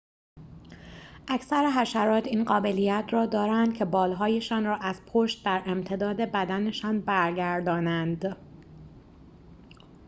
اکثر 1.27 1.69
حشرات 1.79 2.27
این 2.27 2.43
قابلیت 2.43 3.05
را 3.11 3.25
دارند 3.25 3.73
که 3.73 3.85
بال‌هایشان 3.85 4.65
را 4.65 4.75
از 4.77 5.01
پشت 5.05 5.45
در 5.45 5.63
امتداد 5.65 6.17
بدنشان 6.21 7.01
برگردانند 7.01 8.37